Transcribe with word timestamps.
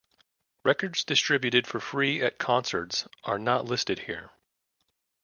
Records 0.63 1.03
distributed 1.03 1.67
for 1.67 1.79
free 1.79 2.23
at 2.23 2.39
concerts 2.39 3.07
are 3.23 3.37
not 3.37 3.65
listed 3.65 3.99
here. 3.99 4.31